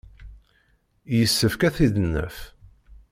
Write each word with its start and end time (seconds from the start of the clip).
Yessefk 1.17 1.61
ad 1.67 1.73
t-id-naf. 1.75 2.37